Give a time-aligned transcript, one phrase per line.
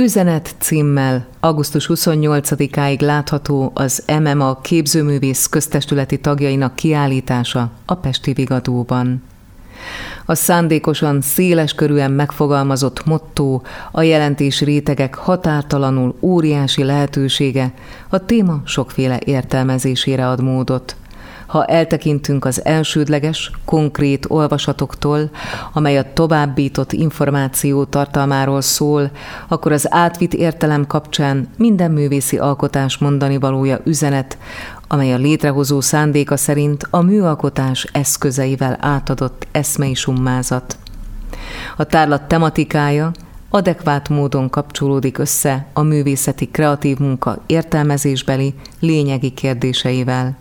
[0.00, 9.22] Üzenet címmel augusztus 28-áig látható az MMA képzőművész köztestületi tagjainak kiállítása a Pesti Vigadóban.
[10.24, 13.60] A szándékosan széles körűen megfogalmazott motto,
[13.90, 17.72] a jelentés rétegek határtalanul óriási lehetősége,
[18.08, 20.96] a téma sokféle értelmezésére ad módot–
[21.50, 25.30] ha eltekintünk az elsődleges, konkrét olvasatoktól,
[25.72, 29.10] amely a továbbított információ tartalmáról szól,
[29.48, 34.38] akkor az átvitt értelem kapcsán minden művészi alkotás mondani valója üzenet,
[34.88, 40.76] amely a létrehozó szándéka szerint a műalkotás eszközeivel átadott eszmei summázat.
[41.76, 43.10] A tárlat tematikája
[43.48, 50.36] adekvát módon kapcsolódik össze a művészeti kreatív munka értelmezésbeli lényegi kérdéseivel.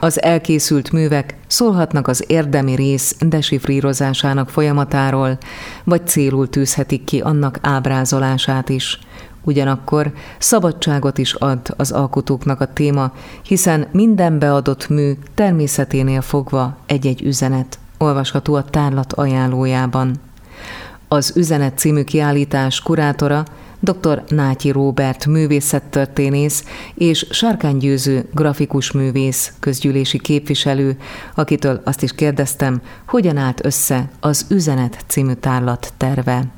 [0.00, 5.38] Az elkészült művek szólhatnak az érdemi rész desifrírozásának folyamatáról,
[5.84, 8.98] vagy célul tűzhetik ki annak ábrázolását is.
[9.42, 17.22] Ugyanakkor szabadságot is ad az alkotóknak a téma, hiszen minden beadott mű természeténél fogva egy-egy
[17.22, 20.20] üzenet, olvasható a tárlat ajánlójában.
[21.08, 23.44] Az Üzenet című kiállítás kurátora
[23.80, 24.24] dr.
[24.28, 30.96] Nátyi Róbert művészettörténész és Sárkány Győző grafikus művész, közgyűlési képviselő,
[31.34, 36.55] akitől azt is kérdeztem, hogyan állt össze az Üzenet című tárlat terve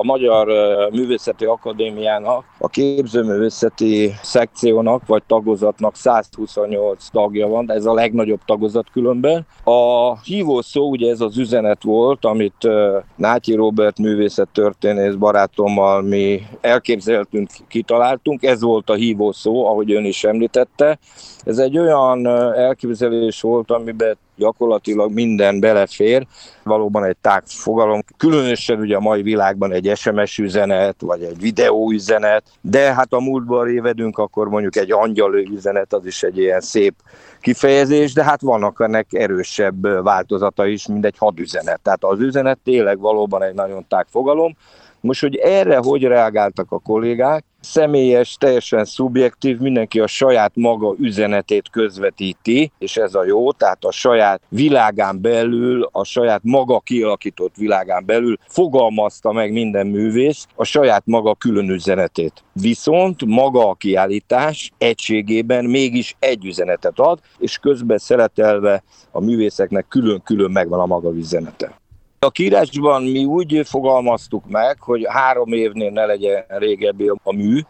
[0.00, 0.48] a Magyar
[0.92, 8.90] Művészeti Akadémiának, a képzőművészeti szekciónak vagy tagozatnak 128 tagja van, de ez a legnagyobb tagozat
[8.92, 9.46] különben.
[9.64, 12.68] A hívó szó ugye ez az üzenet volt, amit
[13.16, 20.24] Nátyi Robert művészettörténész barátommal mi elképzeltünk, kitaláltunk, ez volt a hívó szó, ahogy ön is
[20.24, 20.98] említette.
[21.44, 26.26] Ez egy olyan elképzelés volt, amiben gyakorlatilag minden belefér,
[26.62, 31.90] valóban egy tág fogalom, különösen ugye a mai világban egy SMS üzenet, vagy egy videó
[31.90, 36.60] üzenet, de hát a múltban révedünk, akkor mondjuk egy angyal üzenet, az is egy ilyen
[36.60, 36.94] szép
[37.40, 41.80] kifejezés, de hát vannak ennek erősebb változata is, mint egy hadüzenet.
[41.82, 44.56] Tehát az üzenet tényleg valóban egy nagyon tág fogalom,
[45.00, 51.70] most, hogy erre hogy reagáltak a kollégák, személyes, teljesen szubjektív, mindenki a saját maga üzenetét
[51.70, 58.06] közvetíti, és ez a jó, tehát a saját világán belül, a saját maga kialakított világán
[58.06, 62.44] belül fogalmazta meg minden művész a saját maga külön üzenetét.
[62.52, 70.50] Viszont maga a kiállítás egységében mégis egy üzenetet ad, és közben szeletelve a művészeknek külön-külön
[70.50, 71.78] megvan a maga üzenete.
[72.26, 77.60] A kiírásban mi úgy fogalmaztuk meg, hogy három évnél ne legyen régebbi a mű,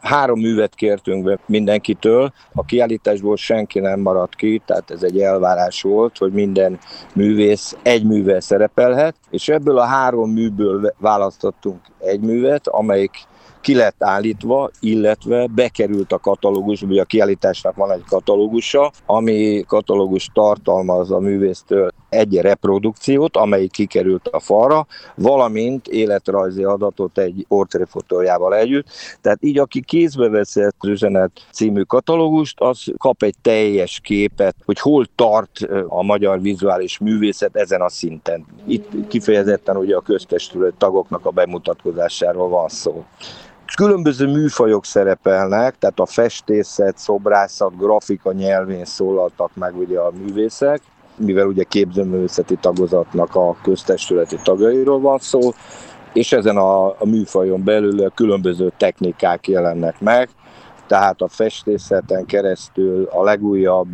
[0.00, 5.82] Három művet kértünk be mindenkitől, a kiállításból senki nem maradt ki, tehát ez egy elvárás
[5.82, 6.78] volt, hogy minden
[7.14, 13.10] művész egy művel szerepelhet, és ebből a három műből választottunk egy művet, amelyik
[13.60, 20.30] ki lett állítva, illetve bekerült a katalógusba, ugye a kiállításnak van egy katalógusa, ami katalógus
[20.32, 28.86] tartalmaz a művésztől egy reprodukciót, amelyik kikerült a falra, valamint életrajzi adatot egy portréfotójával együtt.
[29.20, 34.78] Tehát így, aki kézbe veszi az üzenet című katalógust, az kap egy teljes képet, hogy
[34.80, 35.58] hol tart
[35.88, 38.46] a magyar vizuális művészet ezen a szinten.
[38.66, 43.04] Itt kifejezetten ugye a köztestület tagoknak a bemutatkozásáról van szó.
[43.76, 50.80] Különböző műfajok szerepelnek, tehát a festészet, szobrászat, grafika nyelvén szólaltak meg ugye a művészek,
[51.18, 55.40] mivel ugye képzőművészeti tagozatnak a köztestületi tagjairól van szó,
[56.12, 60.28] és ezen a, a műfajon belül a különböző technikák jelennek meg,
[60.88, 63.88] tehát a festészeten keresztül a legújabb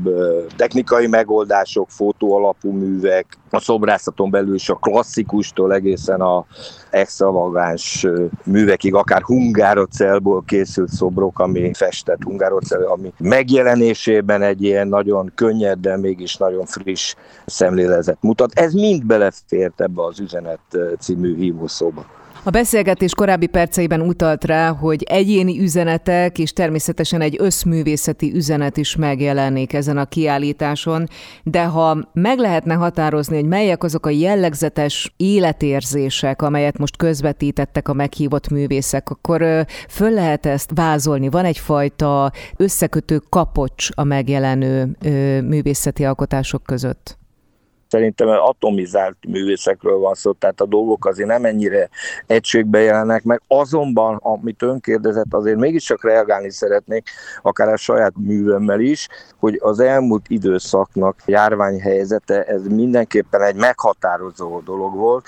[0.56, 6.46] technikai megoldások, fotó alapú művek, a szobrászaton belül is a klasszikustól egészen a
[6.90, 8.06] extravagáns
[8.44, 15.96] művekig, akár hungárocelból készült szobrok, ami festett hungárocel, ami megjelenésében egy ilyen nagyon könnyed, de
[15.96, 17.14] mégis nagyon friss
[17.46, 18.52] szemléletet mutat.
[18.54, 20.60] Ez mind belefért ebbe az üzenet
[20.98, 22.04] című hívószóba.
[22.46, 28.96] A beszélgetés korábbi perceiben utalt rá, hogy egyéni üzenetek és természetesen egy összművészeti üzenet is
[28.96, 31.08] megjelenik ezen a kiállításon,
[31.42, 37.92] de ha meg lehetne határozni, hogy melyek azok a jellegzetes életérzések, amelyet most közvetítettek a
[37.92, 41.28] meghívott művészek, akkor föl lehet ezt vázolni.
[41.28, 44.96] Van egyfajta összekötő kapocs a megjelenő
[45.40, 47.22] művészeti alkotások között
[47.94, 51.88] szerintem atomizált művészekről van szó, tehát a dolgok azért nem ennyire
[52.26, 53.42] egységbe jelennek meg.
[53.48, 57.08] Azonban, amit ön kérdezett, azért mégiscsak reagálni szeretnék,
[57.42, 59.08] akár a saját művemmel is,
[59.38, 65.26] hogy az elmúlt időszaknak járványhelyzete, ez mindenképpen egy meghatározó dolog volt,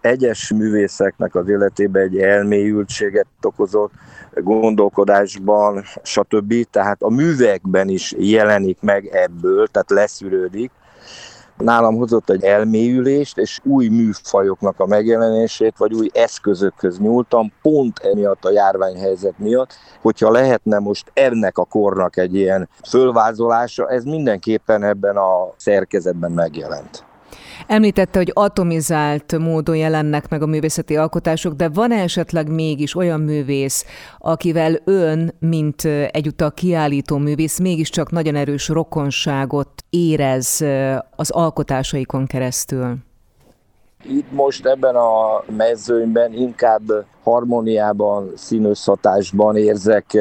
[0.00, 3.92] egyes művészeknek az életében egy elmélyültséget okozott,
[4.34, 6.54] gondolkodásban, stb.
[6.70, 10.70] Tehát a művekben is jelenik meg ebből, tehát leszűrődik.
[11.56, 18.44] Nálam hozott egy elmélyülést, és új műfajoknak a megjelenését, vagy új eszközökhöz nyúltam, pont emiatt
[18.44, 25.16] a járványhelyzet miatt, hogyha lehetne most ennek a kornak egy ilyen fölvázolása, ez mindenképpen ebben
[25.16, 27.04] a szerkezetben megjelent.
[27.66, 33.84] Említette, hogy atomizált módon jelennek meg a művészeti alkotások, de van esetleg mégis olyan művész,
[34.18, 40.64] akivel ön, mint egyúttal kiállító művész, mégiscsak nagyon erős rokonságot érez
[41.16, 42.96] az alkotásaikon keresztül?
[44.08, 46.82] Itt most ebben a mezőnyben inkább
[47.22, 50.18] harmóniában, színösshatásban érzek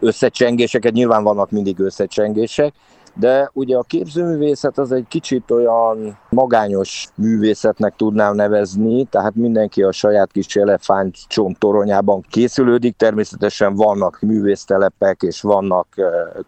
[0.00, 2.74] összecsengéseket, nyilván vannak mindig összecsengések,
[3.14, 9.92] de ugye a képzőművészet az egy kicsit olyan magányos művészetnek tudnám nevezni, tehát mindenki a
[9.92, 15.86] saját kis elefántcsont toronyában készülődik, természetesen vannak művésztelepek és vannak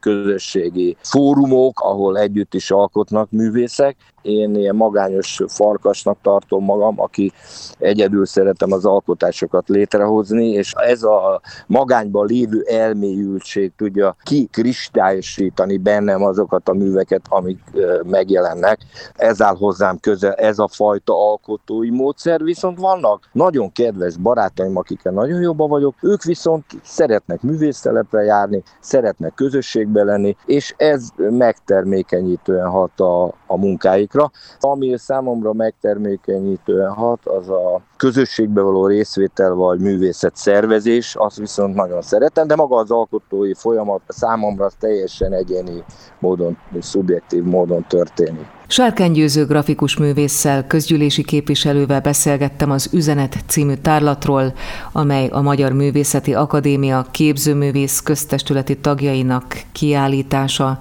[0.01, 7.33] közösségi fórumok, ahol együtt is alkotnak művészek, én ilyen magányos farkasnak tartom magam, aki
[7.79, 16.23] egyedül szeretem az alkotásokat létrehozni, és ez a magányban lévő elmélyültség tudja kikristályosítani bennem
[16.55, 17.61] azokat a műveket, amik
[18.05, 18.79] megjelennek.
[19.15, 25.13] Ez áll hozzám közel, ez a fajta alkotói módszer, viszont vannak nagyon kedves barátaim, akikkel
[25.13, 33.01] nagyon jobban vagyok, ők viszont szeretnek művésztelepre járni, szeretnek közösségbe lenni, és ez megtermékenyítően hat
[33.01, 34.31] a, a munkáik játékra.
[34.61, 42.03] Ami számomra megtermékenyítően hat, az a közösségbe való részvétel vagy művészet szervezés, azt viszont nagyon
[42.03, 45.85] szeretem, de maga az alkotói folyamat számomra teljesen egyéni
[46.19, 46.44] módon,
[46.81, 48.47] szubjektív módon történik.
[48.67, 54.53] Sárkány Győző grafikus művésszel, közgyűlési képviselővel beszélgettem az Üzenet című tárlatról,
[54.93, 60.79] amely a Magyar Művészeti Akadémia képzőművész köztestületi tagjainak kiállítása,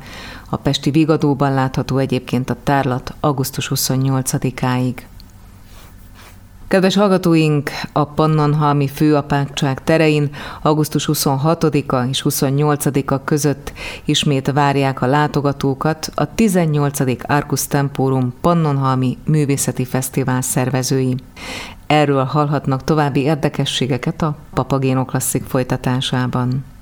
[0.50, 4.95] a Pesti Vigadóban látható egyébként a tárlat augusztus 28-áig.
[6.73, 10.29] Kedves hallgatóink, a Pannonhalmi főapátság terein
[10.61, 13.73] augusztus 26-a és 28-a között
[14.05, 16.99] ismét várják a látogatókat a 18.
[17.27, 21.15] Arcus Temporum Pannonhalmi Művészeti Fesztivál szervezői.
[21.87, 26.72] Erről hallhatnak további érdekességeket a Papagéno Klasszik folytatásában.